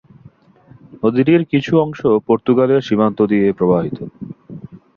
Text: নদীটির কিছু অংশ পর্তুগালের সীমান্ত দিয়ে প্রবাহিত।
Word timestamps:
নদীটির 1.03 1.41
কিছু 1.51 1.73
অংশ 1.77 1.99
পর্তুগালের 2.27 2.81
সীমান্ত 2.81 3.19
দিয়ে 3.31 3.47
প্রবাহিত। 3.51 3.97